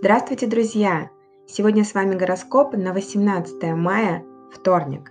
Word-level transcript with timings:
Здравствуйте, 0.00 0.46
друзья! 0.46 1.10
Сегодня 1.48 1.82
с 1.82 1.92
вами 1.92 2.14
гороскоп 2.14 2.76
на 2.76 2.92
18 2.92 3.60
мая, 3.74 4.24
вторник. 4.52 5.10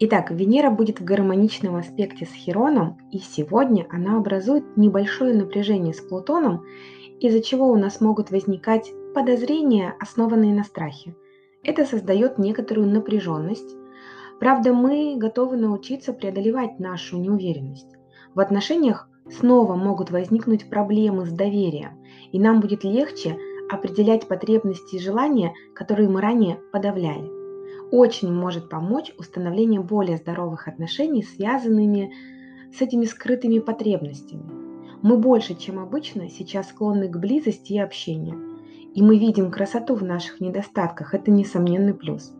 Итак, 0.00 0.30
Венера 0.30 0.68
будет 0.68 1.00
в 1.00 1.04
гармоничном 1.04 1.76
аспекте 1.76 2.26
с 2.26 2.34
Хероном, 2.34 2.98
и 3.10 3.20
сегодня 3.20 3.86
она 3.88 4.18
образует 4.18 4.76
небольшое 4.76 5.32
напряжение 5.32 5.94
с 5.94 6.02
Плутоном, 6.02 6.62
из-за 7.20 7.42
чего 7.42 7.70
у 7.70 7.76
нас 7.76 8.02
могут 8.02 8.30
возникать 8.30 8.92
подозрения, 9.14 9.94
основанные 9.98 10.52
на 10.52 10.64
страхе. 10.64 11.16
Это 11.62 11.86
создает 11.86 12.36
некоторую 12.36 12.86
напряженность. 12.86 13.74
Правда, 14.40 14.74
мы 14.74 15.16
готовы 15.16 15.56
научиться 15.56 16.12
преодолевать 16.12 16.78
нашу 16.78 17.16
неуверенность. 17.16 17.96
В 18.34 18.40
отношениях 18.40 19.08
снова 19.30 19.74
могут 19.74 20.10
возникнуть 20.10 20.68
проблемы 20.68 21.24
с 21.24 21.30
доверием, 21.30 22.04
и 22.30 22.38
нам 22.38 22.60
будет 22.60 22.84
легче 22.84 23.38
определять 23.70 24.28
потребности 24.28 24.96
и 24.96 25.00
желания, 25.00 25.54
которые 25.74 26.08
мы 26.08 26.20
ранее 26.20 26.56
подавляли. 26.72 27.30
Очень 27.90 28.32
может 28.32 28.68
помочь 28.68 29.12
установление 29.18 29.80
более 29.80 30.18
здоровых 30.18 30.68
отношений, 30.68 31.22
связанными 31.22 32.12
с 32.76 32.82
этими 32.82 33.04
скрытыми 33.04 33.60
потребностями. 33.60 34.42
Мы 35.02 35.16
больше, 35.16 35.54
чем 35.54 35.78
обычно, 35.78 36.28
сейчас 36.28 36.68
склонны 36.68 37.08
к 37.08 37.16
близости 37.16 37.74
и 37.74 37.78
общению. 37.78 38.58
И 38.94 39.02
мы 39.02 39.18
видим 39.18 39.50
красоту 39.50 39.94
в 39.94 40.02
наших 40.02 40.40
недостатках, 40.40 41.14
это 41.14 41.30
несомненный 41.30 41.94
плюс. 41.94 42.32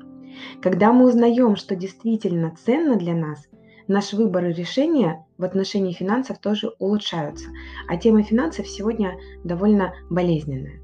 Когда 0.61 0.93
мы 0.93 1.07
узнаем, 1.07 1.57
что 1.57 1.77
действительно 1.77 2.55
ценно 2.65 2.97
для 2.97 3.15
нас, 3.15 3.49
наш 3.87 4.13
выбор 4.13 4.47
и 4.47 4.53
решения 4.53 5.27
в 5.39 5.45
отношении 5.45 5.93
финансов 5.93 6.39
тоже 6.39 6.73
улучшаются. 6.79 7.49
А 7.89 7.97
тема 7.97 8.23
финансов 8.23 8.67
сегодня 8.67 9.19
довольно 9.45 9.95
болезненная. 10.11 10.81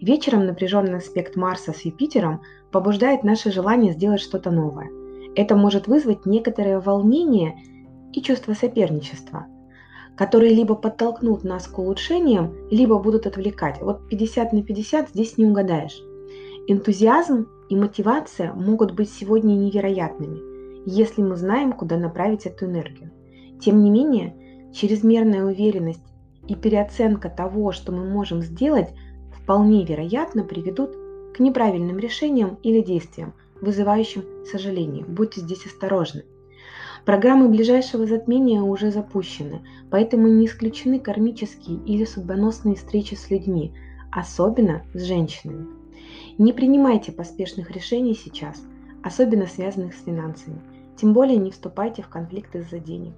Вечером 0.00 0.46
напряженный 0.46 0.98
аспект 0.98 1.36
Марса 1.36 1.72
с 1.72 1.82
Юпитером 1.82 2.40
побуждает 2.70 3.22
наше 3.22 3.52
желание 3.52 3.92
сделать 3.92 4.20
что-то 4.20 4.50
новое. 4.50 4.90
Это 5.36 5.56
может 5.56 5.86
вызвать 5.86 6.26
некоторое 6.26 6.80
волнение 6.80 7.58
и 8.12 8.22
чувство 8.22 8.54
соперничества, 8.54 9.46
которые 10.16 10.54
либо 10.54 10.74
подтолкнут 10.74 11.44
нас 11.44 11.66
к 11.66 11.78
улучшениям, 11.78 12.54
либо 12.70 12.98
будут 12.98 13.26
отвлекать. 13.26 13.80
Вот 13.80 14.08
50 14.08 14.52
на 14.52 14.62
50 14.62 15.10
здесь 15.10 15.38
не 15.38 15.46
угадаешь. 15.46 16.00
Энтузиазм 16.66 17.46
и 17.68 17.76
мотивация 17.76 18.52
могут 18.52 18.92
быть 18.92 19.10
сегодня 19.10 19.54
невероятными, 19.54 20.40
если 20.86 21.22
мы 21.22 21.36
знаем, 21.36 21.72
куда 21.72 21.96
направить 21.96 22.46
эту 22.46 22.66
энергию. 22.66 23.10
Тем 23.60 23.82
не 23.82 23.90
менее, 23.90 24.70
чрезмерная 24.72 25.44
уверенность 25.44 26.04
и 26.48 26.54
переоценка 26.54 27.28
того, 27.28 27.72
что 27.72 27.92
мы 27.92 28.08
можем 28.08 28.40
сделать– 28.40 28.88
вполне 29.50 29.84
вероятно 29.84 30.44
приведут 30.44 30.92
к 31.34 31.40
неправильным 31.40 31.98
решениям 31.98 32.56
или 32.62 32.80
действиям, 32.82 33.32
вызывающим 33.60 34.22
сожаление. 34.46 35.04
Будьте 35.04 35.40
здесь 35.40 35.66
осторожны. 35.66 36.22
Программы 37.04 37.48
ближайшего 37.48 38.06
затмения 38.06 38.62
уже 38.62 38.92
запущены, 38.92 39.62
поэтому 39.90 40.28
не 40.28 40.46
исключены 40.46 41.00
кармические 41.00 41.80
или 41.84 42.04
судьбоносные 42.04 42.76
встречи 42.76 43.16
с 43.16 43.28
людьми, 43.28 43.72
особенно 44.12 44.84
с 44.94 45.02
женщинами. 45.02 45.66
Не 46.38 46.52
принимайте 46.52 47.10
поспешных 47.10 47.72
решений 47.72 48.14
сейчас, 48.14 48.62
особенно 49.02 49.48
связанных 49.48 49.94
с 49.94 50.04
финансами. 50.04 50.60
Тем 50.96 51.12
более 51.12 51.38
не 51.38 51.50
вступайте 51.50 52.02
в 52.02 52.08
конфликт 52.08 52.54
из-за 52.54 52.78
денег. 52.78 53.14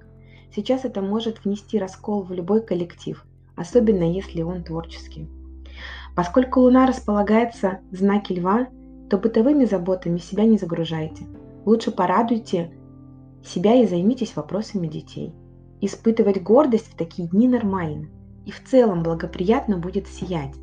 Сейчас 0.56 0.86
это 0.86 1.02
может 1.02 1.44
внести 1.44 1.78
раскол 1.78 2.22
в 2.22 2.32
любой 2.32 2.62
коллектив, 2.62 3.22
особенно 3.54 4.10
если 4.10 4.40
он 4.40 4.64
творческий. 4.64 5.28
Поскольку 6.14 6.60
Луна 6.60 6.86
располагается 6.86 7.80
в 7.90 7.96
знаке 7.96 8.34
Льва, 8.34 8.68
то 9.08 9.18
бытовыми 9.18 9.64
заботами 9.64 10.18
себя 10.18 10.44
не 10.44 10.58
загружайте. 10.58 11.24
Лучше 11.64 11.90
порадуйте 11.90 12.72
себя 13.44 13.74
и 13.74 13.86
займитесь 13.86 14.36
вопросами 14.36 14.86
детей. 14.86 15.34
Испытывать 15.80 16.42
гордость 16.42 16.92
в 16.92 16.96
такие 16.96 17.28
дни 17.28 17.48
нормально 17.48 18.08
и 18.46 18.50
в 18.50 18.62
целом 18.64 19.02
благоприятно 19.02 19.78
будет 19.78 20.06
сиять. 20.08 20.54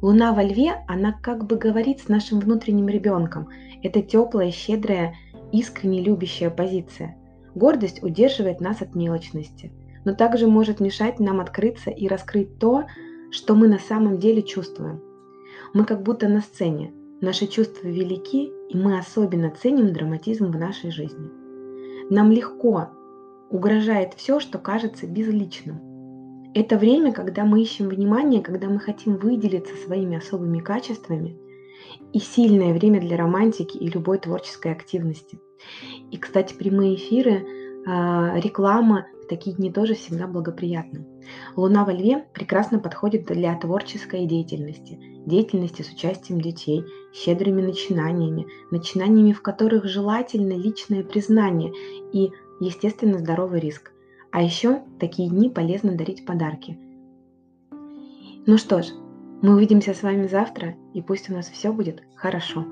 Луна 0.00 0.32
во 0.32 0.42
Льве, 0.42 0.84
она 0.86 1.12
как 1.12 1.46
бы 1.46 1.56
говорит 1.56 2.00
с 2.00 2.08
нашим 2.08 2.38
внутренним 2.40 2.88
ребенком. 2.88 3.48
Это 3.82 4.00
теплая, 4.00 4.50
щедрая, 4.50 5.14
искренне 5.52 6.00
любящая 6.00 6.50
позиция. 6.50 7.16
Гордость 7.54 8.02
удерживает 8.02 8.60
нас 8.60 8.80
от 8.80 8.94
мелочности, 8.94 9.72
но 10.04 10.14
также 10.14 10.46
может 10.46 10.78
мешать 10.78 11.18
нам 11.18 11.40
открыться 11.40 11.90
и 11.90 12.06
раскрыть 12.06 12.58
то, 12.58 12.84
что 13.30 13.54
мы 13.54 13.68
на 13.68 13.78
самом 13.78 14.18
деле 14.18 14.42
чувствуем. 14.42 15.00
Мы 15.74 15.84
как 15.84 16.02
будто 16.02 16.28
на 16.28 16.40
сцене, 16.40 16.92
наши 17.20 17.46
чувства 17.46 17.88
велики, 17.88 18.52
и 18.68 18.76
мы 18.76 18.98
особенно 18.98 19.50
ценим 19.50 19.92
драматизм 19.92 20.50
в 20.50 20.58
нашей 20.58 20.90
жизни. 20.90 21.28
Нам 22.10 22.30
легко 22.30 22.88
угрожает 23.50 24.14
все, 24.14 24.40
что 24.40 24.58
кажется 24.58 25.06
безличным. 25.06 26.52
Это 26.54 26.78
время, 26.78 27.12
когда 27.12 27.44
мы 27.44 27.60
ищем 27.60 27.88
внимание, 27.88 28.42
когда 28.42 28.68
мы 28.68 28.78
хотим 28.78 29.16
выделиться 29.16 29.74
своими 29.76 30.16
особыми 30.16 30.60
качествами, 30.60 31.38
и 32.12 32.18
сильное 32.18 32.72
время 32.72 33.00
для 33.00 33.16
романтики 33.16 33.76
и 33.76 33.88
любой 33.88 34.18
творческой 34.18 34.72
активности. 34.72 35.40
И, 36.10 36.16
кстати, 36.16 36.54
прямые 36.54 36.94
эфиры, 36.94 37.46
а, 37.86 38.38
реклама 38.40 39.06
такие 39.28 39.54
дни 39.56 39.72
тоже 39.72 39.94
всегда 39.94 40.26
благоприятны. 40.26 41.06
Луна 41.56 41.84
во 41.84 41.92
Льве 41.92 42.26
прекрасно 42.32 42.78
подходит 42.78 43.26
для 43.26 43.54
творческой 43.56 44.26
деятельности, 44.26 44.98
деятельности 45.26 45.82
с 45.82 45.92
участием 45.92 46.40
детей, 46.40 46.84
щедрыми 47.12 47.62
начинаниями, 47.62 48.46
начинаниями, 48.70 49.32
в 49.32 49.42
которых 49.42 49.84
желательно 49.84 50.52
личное 50.52 51.04
признание 51.04 51.72
и, 52.12 52.30
естественно, 52.60 53.18
здоровый 53.18 53.60
риск. 53.60 53.92
А 54.30 54.42
еще 54.42 54.82
такие 54.98 55.28
дни 55.28 55.48
полезно 55.48 55.96
дарить 55.96 56.26
подарки. 56.26 56.78
Ну 58.46 58.56
что 58.56 58.82
ж, 58.82 58.86
мы 59.42 59.54
увидимся 59.54 59.94
с 59.94 60.02
вами 60.02 60.26
завтра, 60.26 60.74
и 60.94 61.02
пусть 61.02 61.30
у 61.30 61.34
нас 61.34 61.48
все 61.48 61.72
будет 61.72 62.02
хорошо. 62.16 62.66